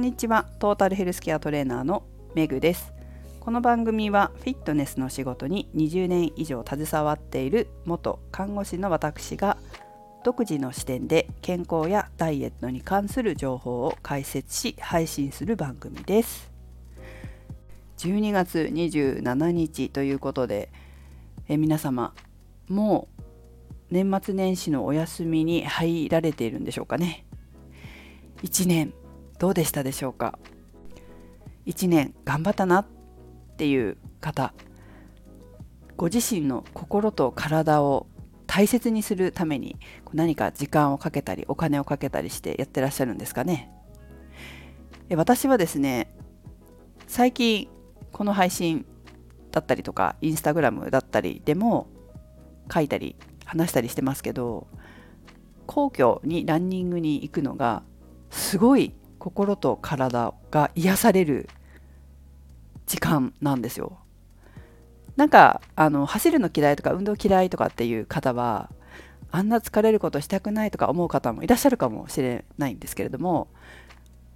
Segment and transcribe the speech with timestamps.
[0.00, 0.46] んにちは。
[0.58, 2.04] トータルヘルスケアトレーナーの
[2.34, 2.94] メグです。
[3.38, 9.58] この番組はフィットネスの仕事に20年以上携わっている元看護師の私が
[10.24, 16.50] 独自の視点で健康やダイエットに関する情報を解説し配信する番組です。
[17.98, 20.70] 12月27日ということで
[21.46, 22.14] え皆様
[22.68, 23.22] もう
[23.90, 27.26] 年末年始のお休みに入られているんでしょうかね。
[28.42, 28.94] 1年
[29.40, 30.38] どうでしたでしょうか
[31.66, 32.86] ？1年頑張ったなっ
[33.56, 34.52] ていう方
[35.96, 38.06] ご自身の心と体を
[38.46, 39.76] 大切にするために
[40.12, 43.70] 何か時間をかけたりお金をかけたりしてやってらっしゃるんですかね？
[45.16, 46.14] 私はですね
[47.06, 47.68] 最近
[48.12, 48.84] この配信
[49.52, 51.88] だったりとかインスタグラムだったりでも
[52.72, 53.16] 書いたり
[53.46, 54.66] 話したりしてますけど
[55.66, 57.82] 皇居にランニングに行くのが
[58.28, 61.48] すごい心と体が癒される
[62.86, 63.98] 時間なんですよ。
[65.16, 68.70] なんかあの走るの嫌いとか運動嫌いとかっていう方は
[69.30, 73.48] あんな疲れることしたくないとか思う方もいらっしゃるかもしれないんですけれども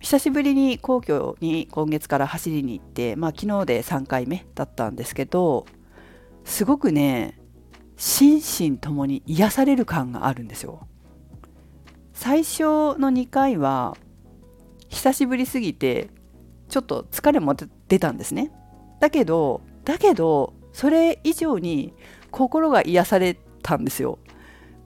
[0.00, 5.66] 久しぶりに皇居に今月から走りに行って、まあ、昨日で3回目だったんですけど
[6.44, 7.40] すごくね
[7.96, 10.86] 心身ともに癒される感があるんですよ。
[12.12, 13.96] 最初の2回は
[14.88, 16.08] 久しぶりすぎて
[16.68, 17.54] ちょっと疲れも
[17.88, 18.50] 出たんですね。
[19.00, 21.94] だけどだけどそれ以上に
[22.30, 24.18] 心が癒されたんですよ。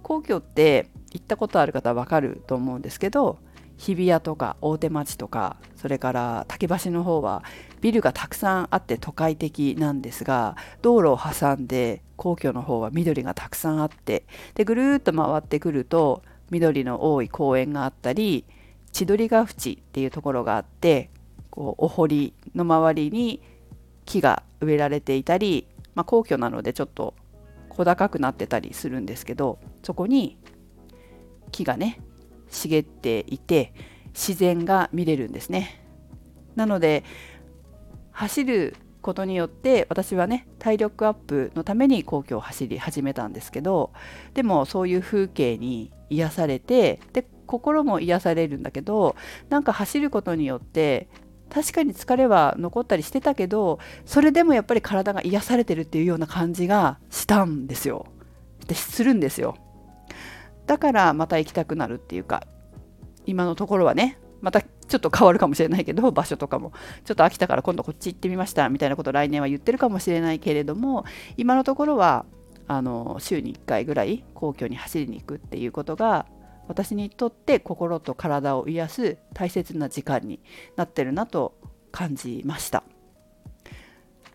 [0.02, 3.38] 皇居って行ったことある方はわかると思うんですけど
[3.76, 7.42] 日比谷とか大手町とかそれから竹橋の方は
[7.80, 18.44] ビルがたくさんあって都会的なんですが道路を挟んで皇居の方は緑がたくさんあってでぐるっと回ってくると緑の多い公園があったり
[18.92, 21.10] 千鳥ヶ淵っていうところがあって
[21.50, 23.42] こうお堀の周りに
[24.04, 27.14] 木が植えられていたり、まあ、皇居なのでちょっと
[27.68, 30.38] 小高くなってたりするんですけどそこに
[31.52, 32.00] 木がね
[32.50, 33.72] 茂っていて
[34.08, 35.84] 自然が見れるんですね。
[36.56, 37.04] なので
[38.10, 43.92] 走ることによって私はね体力アップのために皇居を走り始めたんですけど
[44.34, 49.16] でもそういう風景に癒されてで心も癒されるんだけど
[49.48, 51.08] なんか走ることによって
[51.52, 58.06] 確かに疲れは残ったりしてたけどそれでもやっぱり体が癒されてるっていうような感じがしたんですよ。
[58.68, 59.56] でするんですよ。
[60.66, 62.46] だからまた行きたくなるっていうか
[63.26, 66.72] 今のところはねまたちょっと変わるかもしれないけど場所とかも
[67.04, 71.04] ちょっと飽きたから今度こっち行ってみましたみたいなこと来年は言ってるかもしれないけれども
[71.36, 72.26] 今のところは
[72.68, 76.26] あの週に1回ぐらい皇居に走りに行くっていうことが
[76.70, 80.38] 私にとって心と体を癒す大切な時間に
[80.76, 81.58] なってるなと
[81.90, 82.84] 感じました。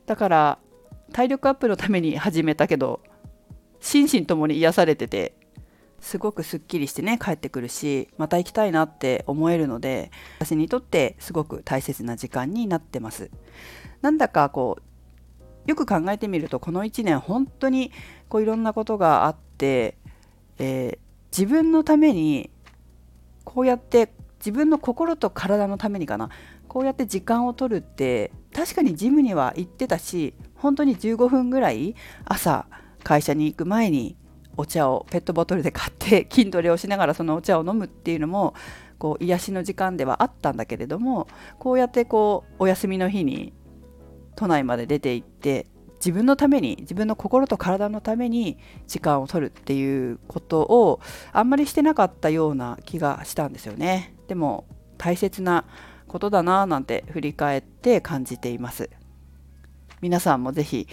[0.05, 0.59] だから
[1.13, 2.99] 体力アップのために始めたけど
[3.79, 5.37] 心身ともに癒されてて
[6.01, 13.31] すごくすっきりしてね帰ってくるしまた行きたいなって思えるので私にとってすごく大切な時間になってます。
[14.01, 17.93] なんだかこうよく考えてみるとこの1年本当に
[18.27, 19.97] こういろんなことがあって、
[20.59, 21.04] えー、
[21.37, 22.49] 自分のために
[23.43, 26.29] こうやって自分の心と体のためにかな。
[26.67, 32.67] こうやって時間を取るって確かにジムには行ってたし本当に15分ぐらい朝
[33.01, 34.17] 会社に行く前に
[34.57, 38.55] お茶をペットボトルで買って 筋トレをしながらそのお茶を飲むっていうのも
[38.97, 41.27] こう癒しの時間ではあったんだけれども
[41.59, 43.53] こうやってこうお休みの日に
[44.35, 45.67] 都内まで出て行って
[46.05, 51.01] 自分のために自分の心と体のために時間を取るっていうことを
[51.33, 54.65] あんまりしてなかったような気がしたんですよねでも
[54.99, 55.65] 大切な
[56.07, 58.91] ことだなぁなんて振り返って感じています
[59.99, 60.87] 皆さんもぜひ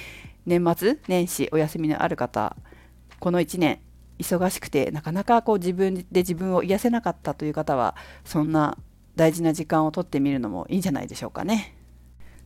[0.47, 2.57] 年末年始お休みのある方
[3.21, 3.81] この1年
[4.19, 8.79] 忙しくてなかなかこう自分で自分を癒せなかったという方はそんな
[9.15, 11.77] 大事な時間をとってみるのもいいんじゃないでしょうかね。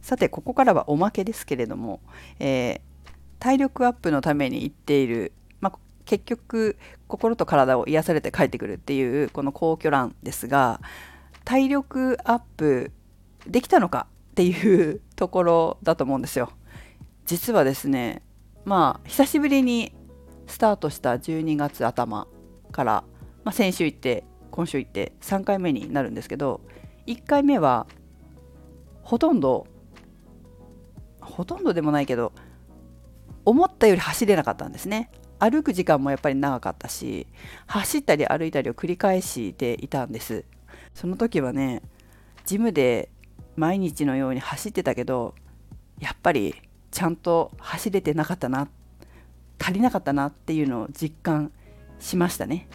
[0.07, 1.99] さてここからはおまけですけれども、
[2.39, 2.81] えー、
[3.41, 6.77] 体力アップのために行っている、まあ、結局
[7.09, 10.81] 心と体を癒されて帰ってくるっていうこの皇居ランですが
[11.45, 12.93] 体力アップ
[13.49, 16.53] できたのかっていうところだと思うんですよ。
[17.25, 18.23] 実はですね
[18.65, 19.93] まあ久しぶりに
[20.47, 22.29] スタートした12月頭
[22.71, 23.05] から、
[23.43, 24.23] まあ、先週行って
[24.53, 26.61] 今週行って3回目になるんですけど
[27.09, 27.89] 1回目は
[29.03, 29.67] ほとんど
[31.27, 32.33] ほとんどでもないけど
[33.45, 37.27] 思ったより走れなかったんですね歩く時間もやっぱり長かったし
[37.67, 40.45] 走ったり歩いたりを繰り返していたんです
[40.95, 41.83] その時はね
[42.45, 43.11] ジムで
[43.57, 45.35] 毎日のように走ってたけど
[46.01, 46.55] やっぱり
[46.91, 48.69] ちゃんと走れてなかったな
[49.59, 51.53] 足りなかったなっていうのを実感
[51.99, 52.69] しましたね。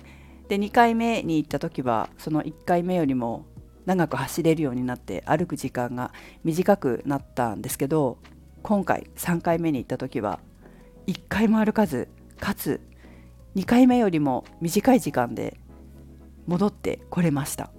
[0.47, 3.45] で2回目に行った時はその1回目よりも
[3.85, 6.11] 長く走れるようになって歩く時間が
[6.43, 8.17] 短くなったんですけど
[8.63, 10.39] 今回3回目に行った時は
[11.07, 12.09] 1回も歩かず
[12.39, 12.81] かつ
[13.55, 15.59] 2回目よりも短い時間で
[16.47, 17.71] 戻ってこれました。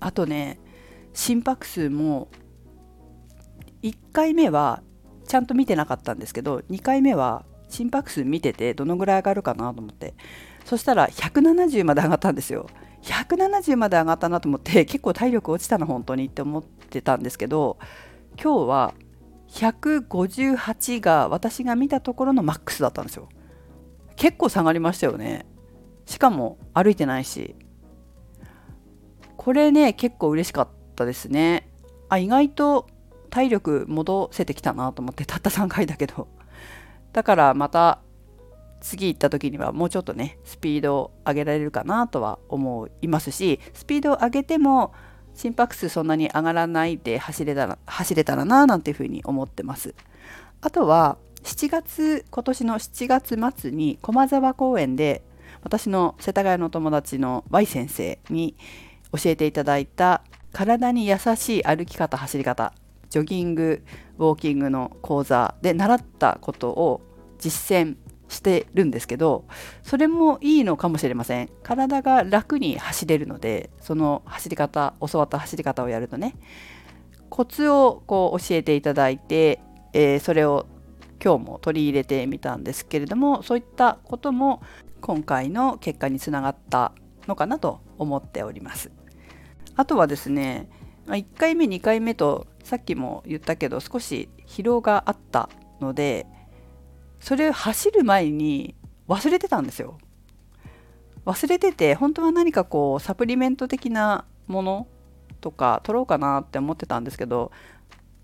[0.00, 0.60] あとね
[1.12, 2.28] 心拍数も
[3.82, 4.82] 1回目は
[5.26, 10.14] ちゃんと見てなかったんですけど2回目は心拍数見ててどのぐらい上がるかなと思って。
[10.64, 12.66] そしたら170まで上がったんですよ。
[13.02, 17.78] 170まで上がったなと思って結構体力落ちたな本当にって思ってたんですけど
[18.42, 18.94] 今日は
[19.48, 23.28] 158が私が見たところのマックスだったんですよ。
[24.16, 25.46] 結構下がりましたよね。
[26.06, 27.56] しかも歩いてないし。
[29.36, 31.70] これね結構嬉しかったですね。
[32.08, 32.86] あ意外と
[33.30, 36.28] 体力戻せてきたなと思ってたった3回だけど。
[37.12, 38.00] だからまた
[38.80, 44.92] 次行った時にはもうちょっとねスピードを上げられるかなとは思いますしスピードを上げても
[45.38, 49.94] 心拍数そんなに上がらないで走れたら走れたらななんていうふうに思ってます。
[50.60, 55.22] あとは7月今年の7月末に駒沢公園で
[55.62, 58.56] 私の世田谷の友達の Y 先生に
[59.12, 62.72] 教えていただいた体に優しい歩き方走り方
[63.08, 63.84] ジョギング
[64.18, 67.00] ウォーキングの講座で習ったことを
[67.38, 67.96] 実践
[68.28, 69.44] してるんですけど
[69.82, 71.50] それもいいのかもしれません。
[71.62, 76.34] 体が楽に走れるのでその走り方教わった走り方をやるとね
[77.30, 79.60] コツをこう教えていただいて、
[79.92, 80.66] えー、それを
[81.22, 84.62] 今日も取り入れてみたんですけれどもそういったことも
[85.00, 86.92] 今回の結果につながった
[87.26, 88.90] のかなと思っております。
[89.76, 90.68] あとはですね
[91.06, 95.48] 1回目2回目とさっきも言ったけど少し疲労があった
[95.80, 96.26] ので
[97.20, 98.74] それ走る前に
[99.08, 99.98] 忘れてたんですよ。
[101.24, 104.86] 忘れてて本当は何かこうサプリメント的なもの
[105.40, 107.52] とか取ろうかなって思ってたんですけど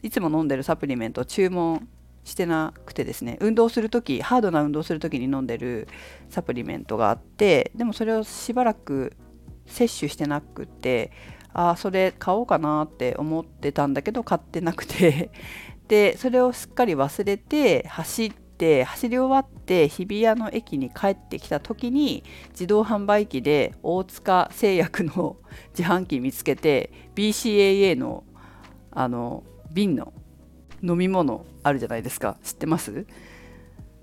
[0.02, 1.86] いつも飲んでるサプリメント注文
[2.24, 5.86] してなくてですね運動する時ハードな運動する時に飲んでる
[6.30, 9.12] サプリメントがあってでもそれをしばらく
[9.66, 11.12] 摂取してなくて
[11.52, 15.30] ああそれ買おうかなって思ってたんだけど買ってなくて
[15.88, 25.36] でそれをすっかり忘れて走って走り終わって日比谷の駅に帰ってきた時に自動販売機で大塚製薬の
[25.76, 28.24] 自販機見つけて BCAA の
[28.90, 29.42] あの
[29.72, 30.12] 瓶の
[30.82, 32.36] 飲み物あるじゃないですか。
[32.42, 33.06] 知ってます？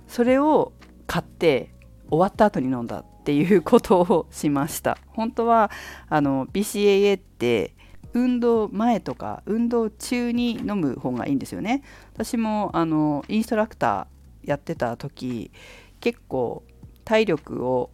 [0.08, 0.74] それを
[1.08, 1.74] 買って
[2.10, 4.98] 終わった後に飲んだっていうことをしました。
[5.08, 5.72] 本当は
[6.10, 7.74] あの BCAA って
[8.14, 11.84] 運動前とか運動中に飲む方がいいんですよね。
[12.14, 15.52] 私もあのインストラクターやってた時
[16.00, 16.64] 結構
[17.06, 17.92] 体力を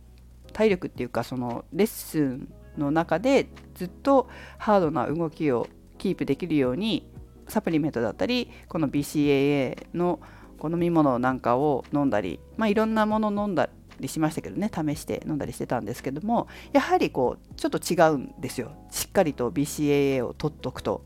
[0.53, 5.67] 体力っていうかそのレッスンの中でずっとハードな動きを
[5.97, 7.09] キープできるように
[7.47, 10.19] サプリメントだったりこの BCAA の
[10.63, 21.03] 飲み物なんかを飲んだり、まあ、いろんなもの飲んだりしましたけどね試して飲んだりしてたんですけどもやはりこうちょっと違うんですよしっかりと BCAA を取っとくと。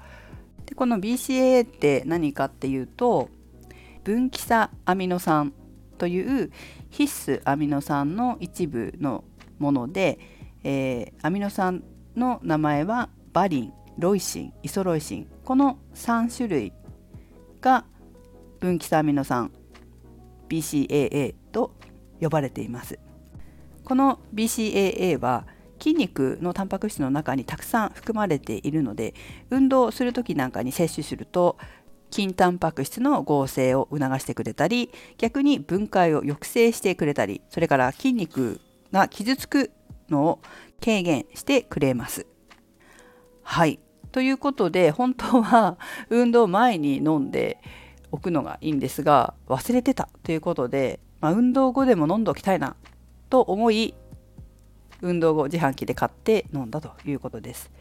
[0.65, 3.29] でこの BCAA って何かっていうと
[4.03, 5.53] 分岐差アミノ酸
[5.97, 6.51] という
[6.89, 9.23] 必須アミノ酸の一部の
[9.59, 10.19] もので、
[10.63, 11.83] えー、アミノ酸
[12.15, 15.27] の名前はバリンロイシンイソロイシン。
[15.45, 16.73] この3種類
[17.61, 17.85] が
[18.59, 19.51] 分岐差アミノ酸
[20.49, 21.75] BCAA と
[22.19, 22.99] 呼ばれています。
[23.83, 25.45] この BCAA は
[25.81, 29.15] 筋肉のタンパク質の中にたくさん含まれているので
[29.49, 31.57] 運動する時なんかに摂取すると
[32.11, 38.59] 筋タンパク質の合成を促してくれたり逆に分解を抑制してくれたりそれから筋肉
[38.91, 39.71] が傷つく
[40.09, 40.39] のを
[40.83, 42.27] 軽減してくれます。
[43.43, 43.79] はい
[44.11, 45.77] ということで本当は
[46.09, 47.59] 運動前に飲んで
[48.11, 52.75] おくのがいいんですが忘れてたということで、まあ、運動後でも飲んでおきたいな
[53.29, 53.93] と思い
[55.01, 57.71] 運動後自販機で買って飲んだということです。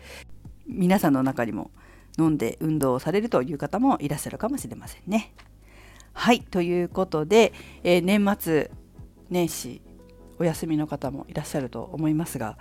[0.66, 1.70] 皆さんの中にも
[2.19, 5.33] 飲んで運動をされるという方もいらっしゃるかもしれませんね。
[6.12, 7.52] はいということで、
[7.83, 8.71] えー、年末
[9.31, 9.81] 年始
[10.38, 12.59] お休みの方もいらっしゃると思いますが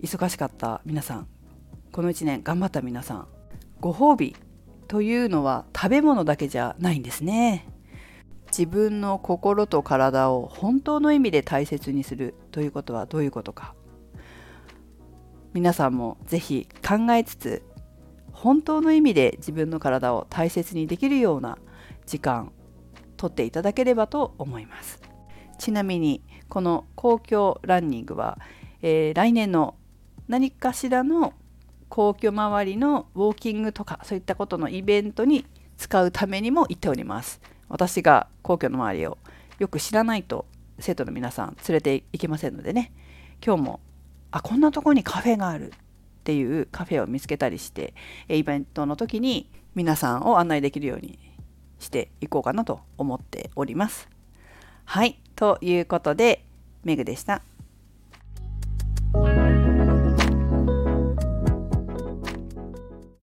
[0.00, 1.28] 忙しかった皆さん
[1.92, 3.28] この1年頑張った皆さん
[3.80, 4.34] ご褒美
[4.88, 7.66] というのは食べ物だけじゃないんですね。
[8.56, 13.74] 自分の心と体を本当の意味で大切にするということはどういうことか
[15.52, 17.62] 皆さんもぜひ考えつつ
[18.44, 21.56] 本当の意味で自分の体を大切にできるような
[22.04, 22.52] 時間
[23.16, 25.00] とっていただければと思います。
[25.58, 28.38] ちなみにこの公共ランニングは、
[28.82, 29.76] えー、来年の
[30.28, 31.32] 何かしらの
[31.88, 35.46] 皇居周りのウォーキングとかそういったことのイベントに
[35.78, 37.40] 使うためにも行っております。
[37.70, 39.16] 私が皇居の周りを
[39.58, 40.44] よく知らないと
[40.80, 42.92] 生徒の皆さん連れて行けませんのでね。
[43.42, 43.80] 今日も
[44.30, 45.72] あこんなとこにカフェがある。
[46.24, 47.92] っていうカフェを見つけたりして
[48.30, 51.18] イベントの時に皆さんを案内できるように
[51.78, 54.08] していこうかなと思っております。
[54.86, 56.46] はいということで
[56.82, 57.42] メグでした。